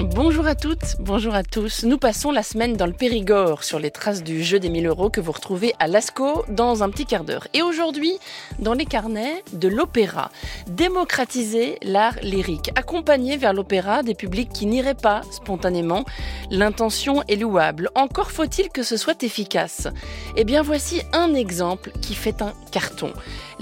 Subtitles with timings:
[0.00, 1.84] Bonjour à toutes, bonjour à tous.
[1.84, 5.10] Nous passons la semaine dans le Périgord sur les traces du jeu des 1000 euros
[5.10, 7.48] que vous retrouvez à Lascaux dans un petit quart d'heure.
[7.52, 8.18] Et aujourd'hui,
[8.60, 10.30] dans les carnets de l'opéra,
[10.68, 16.06] démocratiser l'art lyrique, accompagner vers l'opéra des publics qui n'iraient pas spontanément.
[16.50, 17.90] L'intention est louable.
[17.94, 19.86] Encore faut-il que ce soit efficace.
[20.34, 23.12] Eh bien, voici un exemple qui fait un carton.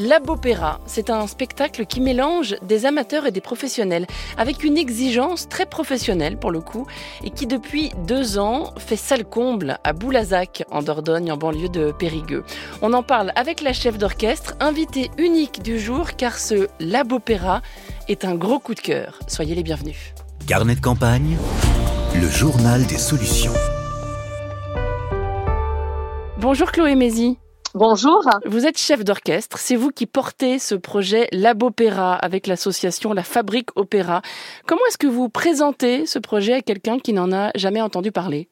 [0.01, 5.67] L'Abopéra, c'est un spectacle qui mélange des amateurs et des professionnels, avec une exigence très
[5.67, 6.87] professionnelle pour le coup,
[7.25, 11.91] et qui depuis deux ans fait salle comble à Boulazac, en Dordogne, en banlieue de
[11.91, 12.45] Périgueux.
[12.81, 17.61] On en parle avec la chef d'orchestre, invitée unique du jour, car ce L'Abopéra
[18.07, 19.19] est un gros coup de cœur.
[19.27, 20.15] Soyez les bienvenus.
[20.47, 21.37] Carnet de campagne,
[22.15, 23.53] le journal des solutions.
[26.37, 27.37] Bonjour Chloé Mézi.
[27.75, 28.23] Bonjour.
[28.47, 33.69] Vous êtes chef d'orchestre, c'est vous qui portez ce projet Labopéra avec l'association La Fabrique
[33.77, 34.23] Opéra.
[34.67, 38.49] Comment est-ce que vous présentez ce projet à quelqu'un qui n'en a jamais entendu parler?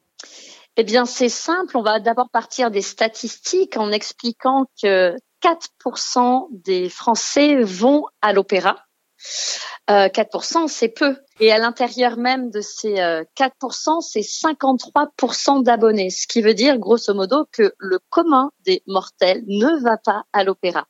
[0.75, 6.87] Eh bien, c'est simple, on va d'abord partir des statistiques en expliquant que 4% des
[6.87, 8.77] Français vont à l'opéra.
[9.89, 11.17] Euh, 4%, c'est peu.
[11.39, 16.79] Et à l'intérieur même de ces 4%, euh, c'est 53% d'abonnés, ce qui veut dire
[16.79, 20.87] grosso modo que le commun des mortels ne va pas à l'opéra.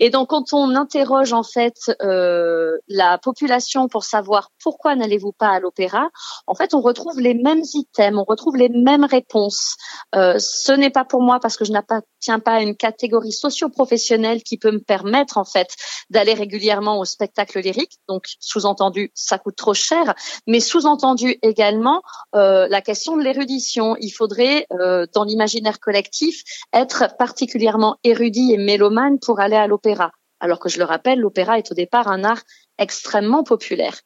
[0.00, 5.48] Et donc, quand on interroge en fait euh, la population pour savoir pourquoi n'allez-vous pas
[5.48, 6.08] à l'opéra,
[6.46, 9.76] en fait, on retrouve les mêmes items, on retrouve les mêmes réponses.
[10.14, 14.42] Euh, ce n'est pas pour moi parce que je n'appartiens pas à une catégorie socio-professionnelle
[14.42, 15.74] qui peut me permettre en fait
[16.10, 17.98] d'aller régulièrement au spectacle lyrique.
[18.08, 20.14] Donc, sous-entendu, ça coûte trop cher,
[20.46, 22.02] mais sous-entendu également
[22.34, 23.96] euh, la question de l'érudition.
[24.00, 24.66] Il faudrait,
[25.14, 30.12] dans l'imaginaire collectif, être particulièrement érudit et mélomane pour aller à l'opéra.
[30.40, 32.42] Alors que je le rappelle, l'opéra est au départ un art
[32.78, 34.00] extrêmement populaire.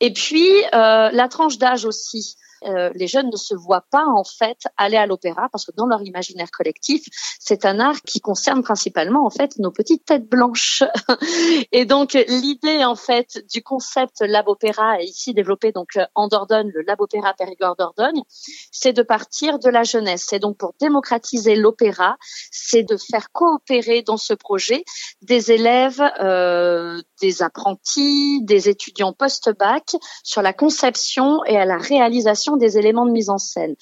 [0.00, 2.36] Et puis, euh, la tranche d'âge aussi.
[2.66, 5.86] Euh, les jeunes ne se voient pas en fait aller à l'opéra parce que dans
[5.86, 7.04] leur imaginaire collectif,
[7.38, 10.82] c'est un art qui concerne principalement en fait nos petites têtes blanches.
[11.72, 16.82] et donc l'idée en fait du concept Lab Opéra ici développé donc en Dordogne, le
[16.82, 18.22] Lab Opéra Périgord Dordogne,
[18.70, 20.26] c'est de partir de la jeunesse.
[20.28, 22.16] C'est donc pour démocratiser l'opéra,
[22.50, 24.84] c'est de faire coopérer dans ce projet
[25.22, 32.56] des élèves, euh, des apprentis, des étudiants post-bac sur la conception et à la réalisation
[32.56, 33.76] des éléments de mise en scène.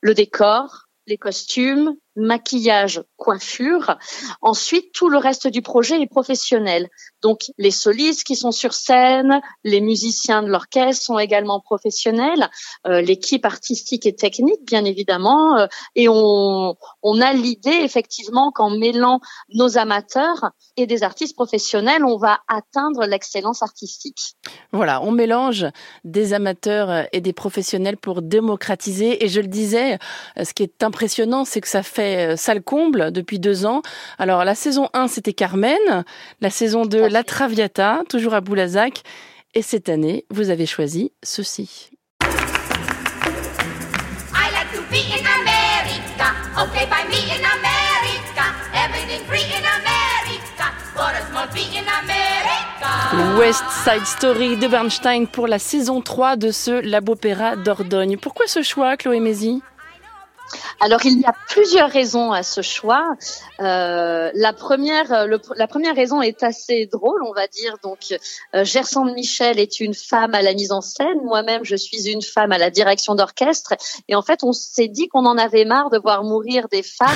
[0.00, 3.96] Le décor, les costumes, maquillage, coiffure.
[4.40, 6.88] Ensuite, tout le reste du projet est professionnel.
[7.22, 12.48] Donc, les solistes qui sont sur scène, les musiciens de l'orchestre sont également professionnels,
[12.86, 15.58] euh, l'équipe artistique et technique, bien évidemment.
[15.58, 19.20] Euh, et on, on a l'idée, effectivement, qu'en mêlant
[19.52, 24.36] nos amateurs et des artistes professionnels, on va atteindre l'excellence artistique.
[24.72, 25.66] Voilà, on mélange
[26.04, 29.24] des amateurs et des professionnels pour démocratiser.
[29.24, 29.98] Et je le disais,
[30.42, 33.82] ce qui est impressionnant, c'est que ça fait euh, salle comble depuis deux ans.
[34.18, 36.04] Alors la saison 1 c'était Carmen,
[36.40, 39.02] la saison 2 La Traviata, toujours à Boulazac.
[39.54, 41.90] Et cette année, vous avez choisi ceci.
[53.38, 58.16] West Side Story de Bernstein pour la saison 3 de ce Labopéra d'Ordogne.
[58.16, 59.62] Pourquoi ce choix, Chloé Mézi?
[60.80, 63.16] Alors il y a plusieurs raisons à ce choix.
[63.60, 65.26] Euh, la première,
[65.56, 67.76] la première raison est assez drôle, on va dire.
[67.82, 68.14] Donc,
[68.54, 71.18] euh, Gersande Michel est une femme à la mise en scène.
[71.24, 73.74] Moi-même, je suis une femme à la direction d'orchestre.
[74.08, 77.08] Et en fait, on s'est dit qu'on en avait marre de voir mourir des femmes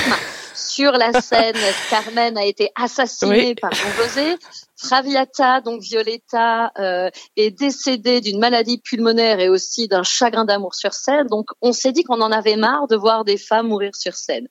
[0.61, 1.57] sur la scène.
[1.91, 4.37] Carmen a été assassinée par Jean
[4.83, 10.95] Traviata, donc Violetta, euh, est décédée d'une maladie pulmonaire et aussi d'un chagrin d'amour sur
[10.95, 11.27] scène.
[11.27, 14.47] Donc, on s'est dit qu'on en avait marre de voir des femmes mourir sur scène.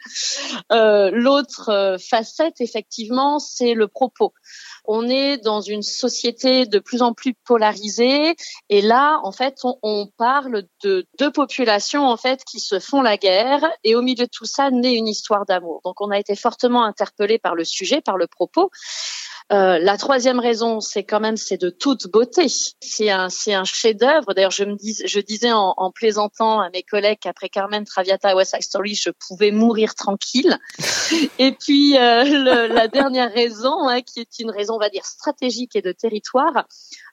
[0.71, 4.33] Euh, L'autre euh, facette, effectivement, c'est le propos.
[4.91, 8.35] On est dans une société de plus en plus polarisée
[8.69, 13.15] et là, en fait, on, parle de deux populations en fait qui se font la
[13.15, 15.81] guerre et au milieu de tout ça naît une histoire d'amour.
[15.85, 18.71] Donc, on a été fortement interpellé par le sujet, par le propos.
[19.51, 22.45] Euh, la troisième raison, c'est quand même c'est de toute beauté.
[22.81, 24.33] C'est un c'est un chef-d'œuvre.
[24.35, 28.35] D'ailleurs, je me dis, je disais en, en, plaisantant à mes collègues qu'après Carmen Traviata
[28.35, 30.57] West Side Story, je pouvais mourir tranquille.
[31.39, 35.05] et puis euh, le, la dernière raison, hein, qui est une raison, on va dire
[35.05, 36.65] stratégique et de territoire,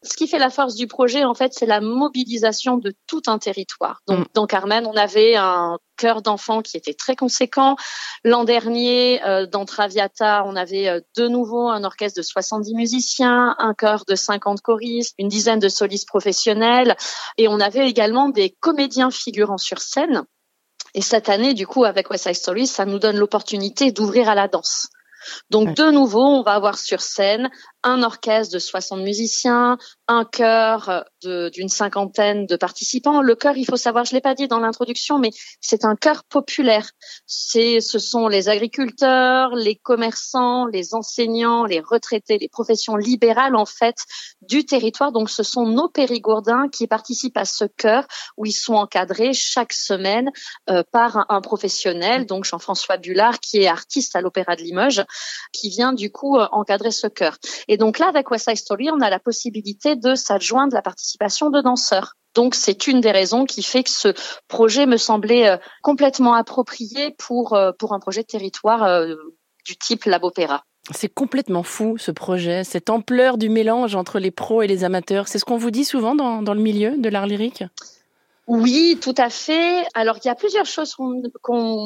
[0.03, 3.39] ce qui fait la force du projet, en fait, c'est la mobilisation de tout un
[3.39, 4.03] territoire.
[4.07, 4.25] Donc, mm.
[4.35, 7.77] dans Carmen, on avait un cœur d'enfants qui était très conséquent.
[8.25, 13.55] L'an dernier, euh, dans Traviata, on avait euh, de nouveau un orchestre de 70 musiciens,
[13.59, 16.97] un chœur de 50 choristes, une dizaine de solistes professionnels,
[17.39, 20.25] et on avait également des comédiens figurant sur scène.
[20.95, 24.35] Et cette année, du coup, avec West Side Story, ça nous donne l'opportunité d'ouvrir à
[24.35, 24.89] la danse.
[25.51, 27.51] Donc de nouveau, on va avoir sur scène
[27.87, 29.79] un orchestre de 60 musiciens,
[30.09, 33.23] un chœur d'une cinquantaine de participants.
[33.23, 35.31] Le chœur, il faut savoir, je l'ai pas dit dans l'introduction, mais
[35.61, 36.91] c'est un chœur populaire.
[37.27, 43.67] C'est, ce sont les agriculteurs, les commerçants, les enseignants, les retraités, les professions libérales en
[43.67, 43.97] fait
[44.43, 45.13] du territoire.
[45.13, 48.07] Donc, ce sont nos périgourdins qui participent à ce chœur
[48.37, 50.31] où ils sont encadrés chaque semaine
[50.71, 55.05] euh, par un, un, professionnel, donc Jean-François Bullard, qui est artiste à l'Opéra de Limoges,
[55.53, 57.39] qui vient du coup euh, encadrer ce chœur.
[57.69, 61.51] Et donc là, avec West Side Story, on a la possibilité de s'adjoindre la participation
[61.51, 62.15] de danseurs.
[62.35, 64.15] Donc c'est une des raisons qui fait que ce
[64.47, 69.15] projet me semblait euh, complètement approprié pour euh, pour un projet de territoire euh,
[69.65, 70.63] du type Lab Opéra.
[70.93, 75.27] C'est complètement fou ce projet, cette ampleur du mélange entre les pros et les amateurs.
[75.27, 77.65] C'est ce qu'on vous dit souvent dans, dans le milieu de l'art lyrique?
[78.49, 79.85] Oui, tout à fait.
[79.95, 80.95] Alors, il y a plusieurs choses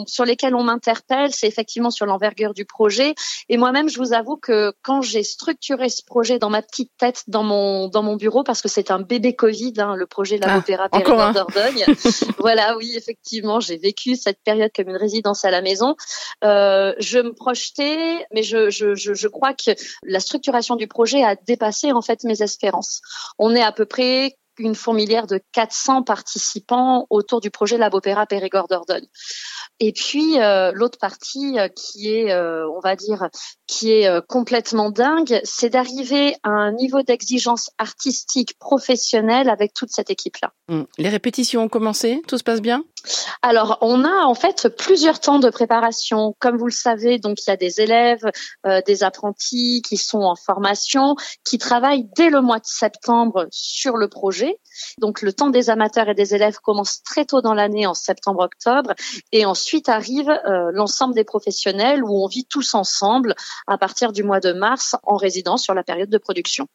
[0.06, 1.32] sur lesquelles on m'interpelle.
[1.32, 3.14] C'est effectivement sur l'envergure du projet.
[3.48, 7.22] Et moi-même, je vous avoue que quand j'ai structuré ce projet dans ma petite tête,
[7.28, 10.44] dans mon dans mon bureau, parce que c'est un bébé Covid, hein, le projet de
[10.44, 11.86] la ah, Opéra Périgord d'Ordogne.
[12.38, 15.96] voilà, oui, effectivement, j'ai vécu cette période comme une résidence à la maison.
[16.44, 19.70] Euh, je me projetais, mais je, je, je, je crois que
[20.02, 23.00] la structuration du projet a dépassé en fait mes espérances.
[23.38, 28.26] On est à peu près une fourmilière de 400 participants autour du projet Lab Opéra
[28.26, 29.06] Périgord Dordogne.
[29.80, 33.28] Et puis euh, l'autre partie euh, qui est, euh, on va dire,
[33.66, 40.10] qui est complètement dingue, c'est d'arriver à un niveau d'exigence artistique professionnelle avec toute cette
[40.10, 40.52] équipe-là.
[40.68, 40.86] Hum.
[40.98, 42.84] Les répétitions ont commencé, tout se passe bien?
[43.42, 46.34] Alors, on a en fait plusieurs temps de préparation.
[46.38, 48.30] Comme vous le savez, donc il y a des élèves,
[48.86, 54.08] des apprentis qui sont en formation, qui travaillent dès le mois de septembre sur le
[54.08, 54.58] projet.
[54.98, 58.94] Donc, le temps des amateurs et des élèves commence très tôt dans l'année, en septembre-octobre,
[59.32, 63.34] et Ensuite arrive euh, l'ensemble des professionnels où on vit tous ensemble
[63.66, 66.68] à partir du mois de mars en résidence sur la période de production.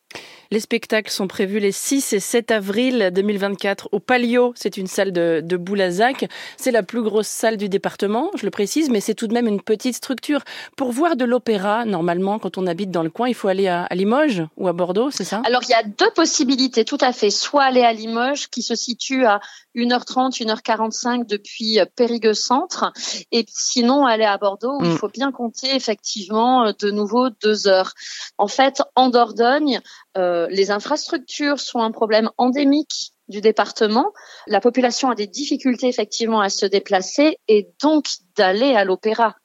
[0.52, 4.52] Les spectacles sont prévus les 6 et 7 avril 2024 au Palio.
[4.56, 6.15] C'est une salle de, de Boulazac.
[6.58, 9.48] C'est la plus grosse salle du département, je le précise, mais c'est tout de même
[9.48, 10.42] une petite structure.
[10.78, 13.84] Pour voir de l'opéra, normalement, quand on habite dans le coin, il faut aller à,
[13.84, 15.42] à Limoges ou à Bordeaux, c'est ça?
[15.46, 17.30] Alors, il y a deux possibilités, tout à fait.
[17.30, 19.40] Soit aller à Limoges, qui se situe à
[19.76, 22.92] 1h30, 1h45 depuis Périgueux Centre,
[23.32, 24.98] et sinon, aller à Bordeaux, il mm.
[24.98, 27.94] faut bien compter effectivement euh, de nouveau deux heures.
[28.38, 29.82] En fait, en Dordogne,
[30.18, 34.12] euh, les infrastructures sont un problème endémique du département.
[34.48, 38.06] La population a des difficultés effectivement à se déplacer et donc
[38.36, 39.36] d'aller à l'opéra.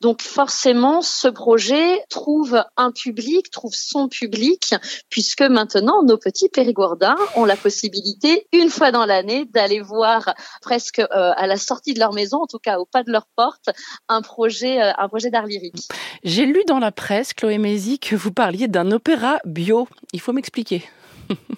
[0.00, 4.74] Donc forcément, ce projet trouve un public, trouve son public,
[5.10, 11.00] puisque maintenant, nos petits périgourdins ont la possibilité, une fois dans l'année, d'aller voir presque
[11.00, 13.70] euh, à la sortie de leur maison, en tout cas au pas de leur porte,
[14.08, 15.88] un projet, euh, un projet d'art lyrique.
[16.22, 19.88] J'ai lu dans la presse, Chloé Mézi, que vous parliez d'un opéra bio.
[20.12, 20.84] Il faut m'expliquer.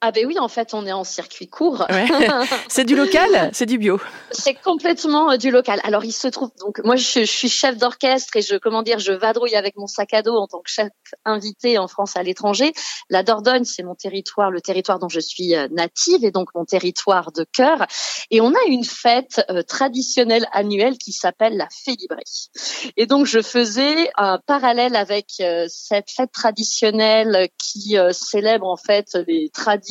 [0.00, 1.84] Ah ben oui, en fait, on est en circuit court.
[2.68, 4.00] c'est du local, c'est du bio.
[4.30, 5.80] C'est complètement euh, du local.
[5.82, 9.12] Alors il se trouve donc moi je, suis chef d'orchestre et je comment dire je
[9.12, 10.90] vadrouille avec mon sac à dos en tant que chef
[11.24, 12.72] invité en France à l'étranger.
[13.10, 16.64] La Dordogne, c'est mon territoire, le territoire dont je suis euh, native et donc mon
[16.64, 17.84] territoire de cœur.
[18.30, 22.50] Et on a une fête euh, traditionnelle annuelle qui s'appelle la Félibrie.
[22.96, 29.50] Et donc je faisais un parallèle avec cette fête traditionnelle qui célèbre en fait les
[29.52, 29.87] traditions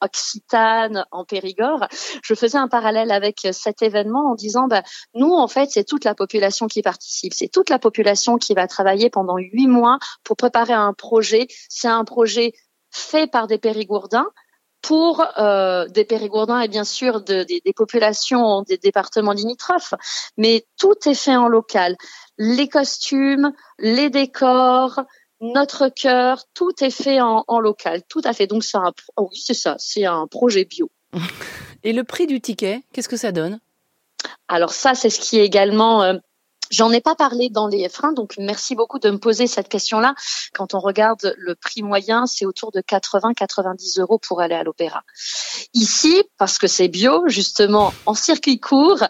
[0.00, 1.86] occitane en Périgord,
[2.22, 4.82] je faisais un parallèle avec cet événement en disant, bah,
[5.14, 7.34] nous, en fait, c'est toute la population qui participe.
[7.34, 11.46] C'est toute la population qui va travailler pendant huit mois pour préparer un projet.
[11.68, 12.52] C'est un projet
[12.90, 14.28] fait par des Périgourdins,
[14.82, 19.94] pour euh, des Périgourdins et bien sûr des populations des départements limitrophes,
[20.36, 21.96] mais tout est fait en local.
[22.36, 25.00] Les costumes, les décors,
[25.42, 28.46] notre cœur, tout est fait en, local, tout à fait.
[28.46, 30.90] Donc c'est un, oh oui c'est ça, c'est un projet bio.
[31.84, 33.60] Et le prix du ticket, qu'est-ce que ça donne?
[34.48, 36.14] Alors ça, c'est ce qui est également euh,
[36.72, 40.14] J'en ai pas parlé dans les freins, donc merci beaucoup de me poser cette question-là.
[40.54, 45.02] Quand on regarde le prix moyen, c'est autour de 80-90 euros pour aller à l'opéra.
[45.74, 49.04] Ici, parce que c'est bio, justement, en circuit court,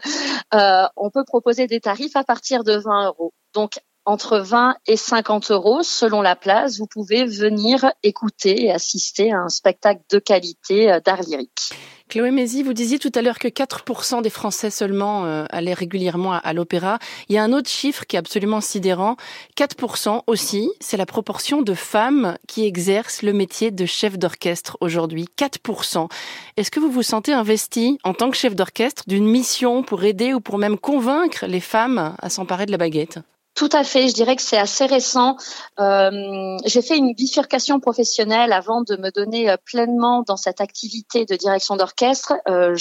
[0.54, 3.32] euh, on peut proposer des tarifs à partir de 20 euros.
[3.54, 9.32] Donc entre 20 et 50 euros selon la place, vous pouvez venir écouter et assister
[9.32, 11.72] à un spectacle de qualité euh, d'art lyrique.
[12.12, 16.34] Chloé Mézi, vous disiez tout à l'heure que 4% des Français seulement euh, allaient régulièrement
[16.34, 16.98] à, l'opéra.
[17.30, 19.16] Il y a un autre chiffre qui est absolument sidérant.
[19.56, 25.26] 4% aussi, c'est la proportion de femmes qui exercent le métier de chef d'orchestre aujourd'hui.
[25.38, 26.10] 4%.
[26.58, 30.34] Est-ce que vous vous sentez investi en tant que chef d'orchestre d'une mission pour aider
[30.34, 33.20] ou pour même convaincre les femmes à s'emparer de la baguette?
[33.54, 35.36] Tout à fait, je dirais que c'est assez récent.
[35.78, 41.26] Euh, j'ai fait une bifurcation professionnelle avant de me donner euh, pleinement dans cette activité
[41.26, 42.32] de direction d'orchestre.
[42.48, 42.74] Euh,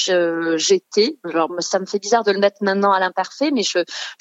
[0.56, 3.80] J'étais, alors ça me fait bizarre de le mettre maintenant à l'imparfait, mais je,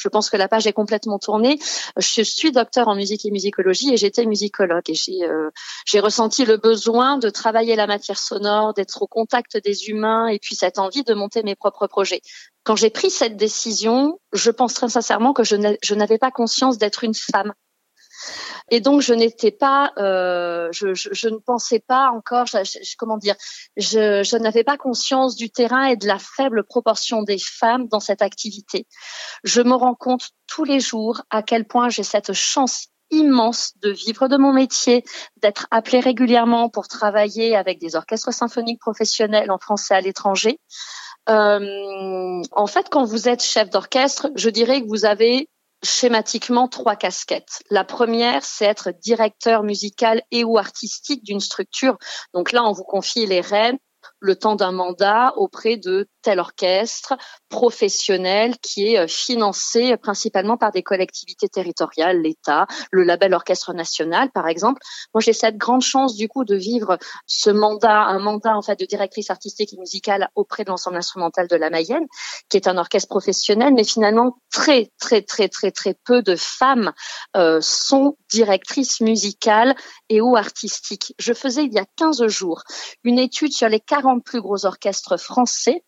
[0.09, 1.61] pense que la page est complètement tournée.
[1.97, 7.19] Je suis docteur en musique et musicologie et j'étais musicologue et j'ai ressenti le besoin
[7.19, 11.14] de travailler la matière sonore, d'être au contact des humains et puis cette envie de
[11.14, 12.23] monter mes propres projets.
[12.64, 17.05] Quand j'ai pris cette décision, je pense très sincèrement que je n'avais pas conscience d'être
[17.05, 17.52] une femme.
[18.71, 22.59] Et donc je n'étais pas, euh, je, je, je, ne pensais pas encore, je,
[22.97, 23.35] comment dire,
[23.76, 28.23] je, n'avais pas conscience du terrain et de la faible proportion des femmes dans cette
[28.23, 28.87] activité.
[29.43, 33.90] Je me rends compte tous les jours à quel point j'ai cette chance immense de
[33.90, 35.02] vivre de mon métier,
[35.38, 40.61] d'être appelée régulièrement pour travailler avec des orchestres symphoniques professionnels en France et à l'étranger.
[41.30, 45.49] Euh, en fait, quand vous êtes chef d'orchestre, je dirais que vous avez
[45.82, 47.62] schématiquement trois casquettes.
[47.70, 51.96] La première, c'est être directeur musical et ou artistique d'une structure.
[52.34, 53.78] Donc là, on vous confie les rênes
[54.20, 57.16] le temps d'un mandat auprès de tel orchestre
[57.48, 64.30] professionnel qui est euh, financé principalement par des collectivités territoriales, l'État, le label Orchestre National,
[64.30, 64.82] par exemple.
[65.14, 68.78] Moi, j'ai cette grande chance du coup de vivre ce mandat, un mandat en fait
[68.78, 72.06] de directrice artistique et musicale auprès de l'ensemble instrumental de la Mayenne,
[72.48, 76.92] qui est un orchestre professionnel, mais finalement très très très très très peu de femmes
[77.36, 79.74] euh, sont directrices musicales
[80.08, 81.14] et ou artistiques.
[81.18, 82.62] Je faisais il y a 15 jours
[83.04, 85.85] une étude sur les 40 plus gros orchestres français.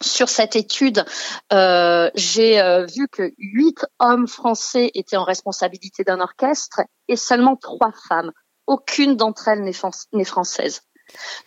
[0.00, 1.04] Sur cette étude,
[1.52, 7.56] euh, j'ai euh, vu que huit hommes français étaient en responsabilité d'un orchestre et seulement
[7.56, 8.30] trois femmes.
[8.68, 10.82] Aucune d'entre elles n'est française.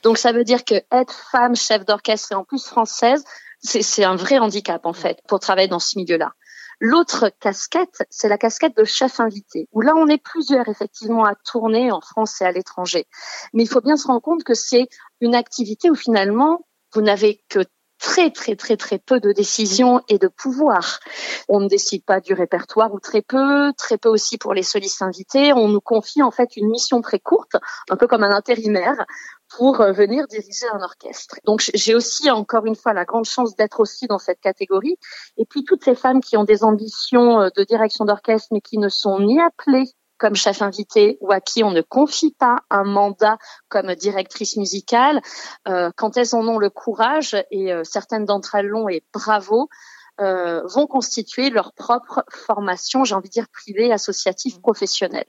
[0.03, 3.23] Donc ça veut dire que être femme chef d'orchestre et en plus française,
[3.61, 6.33] c'est un vrai handicap en fait pour travailler dans ce milieu-là.
[6.83, 11.35] L'autre casquette, c'est la casquette de chef invité, où là on est plusieurs effectivement à
[11.35, 13.05] tourner en France et à l'étranger.
[13.53, 17.43] Mais il faut bien se rendre compte que c'est une activité où finalement vous n'avez
[17.49, 17.59] que
[17.99, 20.99] très très très très peu de décisions et de pouvoir.
[21.47, 25.03] On ne décide pas du répertoire ou très peu, très peu aussi pour les solistes
[25.03, 25.53] invités.
[25.53, 27.57] On nous confie en fait une mission très courte,
[27.91, 29.05] un peu comme un intérimaire,
[29.57, 31.35] pour euh, venir diriger un orchestre.
[31.45, 34.97] Donc j'ai aussi encore une fois la grande chance d'être aussi dans cette catégorie.
[35.37, 38.77] Et puis toutes ces femmes qui ont des ambitions euh, de direction d'orchestre mais qui
[38.77, 42.83] ne sont ni appelées comme chef invité ou à qui on ne confie pas un
[42.83, 43.39] mandat
[43.69, 45.19] comme directrice musicale,
[45.67, 49.67] euh, quand elles en ont le courage, et certaines d'entre elles l'ont, et bravo,
[50.21, 55.25] euh, vont constituer leur propre formation, j'ai envie de dire privée, associative, professionnelle.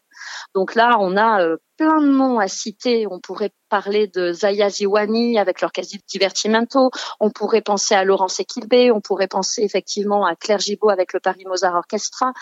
[0.54, 3.06] Donc là, on a euh, plein de noms à citer.
[3.10, 6.90] On pourrait parler de Zaya Ziwani avec l'orchestre Divertimento.
[7.20, 8.90] On pourrait penser à Laurence Equilbé.
[8.90, 12.34] On pourrait penser effectivement à Claire Gibault avec le Paris Mozart Orchestra.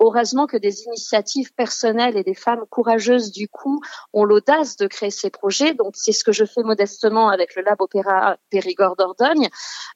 [0.00, 3.80] Heureusement que des initiatives personnelles et des femmes courageuses du coup
[4.12, 5.72] ont l'audace de créer ces projets.
[5.72, 9.50] Donc c'est ce que je fais modestement avec le Lab Opéra Périgord d'Ordogne.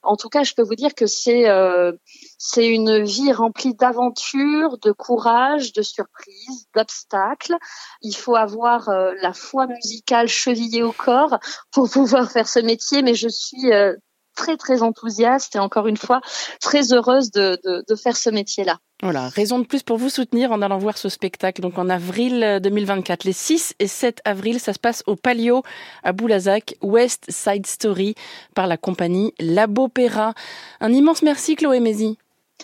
[0.05, 1.91] En tout cas, je peux vous dire que c'est euh,
[2.39, 7.57] c'est une vie remplie d'aventures, de courage, de surprises, d'obstacles.
[8.03, 11.39] Il faut avoir euh, la foi musicale chevillée au corps
[11.73, 13.95] pour pouvoir faire ce métier, mais je suis euh,
[14.37, 16.21] très très enthousiaste et encore une fois
[16.61, 18.79] très heureuse de, de, faire ce métier-là.
[19.03, 21.63] Voilà, raison de plus pour vous soutenir en allant voir ce spectacle.
[21.63, 25.63] Donc en avril 2024, les 6 et 7 avril, ça se passe au Palio
[26.03, 28.15] à Boulazac, West Side Story
[28.55, 30.35] par la compagnie Labopéra.
[30.81, 32.19] Un immense merci Chloé Mézi.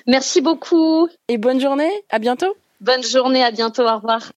[0.07, 1.09] Merci beaucoup.
[1.29, 2.55] Et bonne journée, à bientôt.
[2.81, 4.31] Bonne journée, à bientôt, au revoir.